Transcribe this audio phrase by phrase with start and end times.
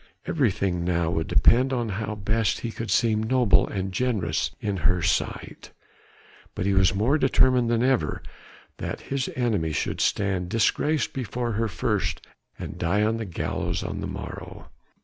[0.25, 5.03] Everything now would depend on how best he could seem noble and generous in her
[5.03, 5.69] sight;
[6.55, 8.23] but he was more determined than ever
[8.77, 12.25] that his enemy should stand disgraced before her first
[12.57, 14.71] and die on the gallows on the morrow.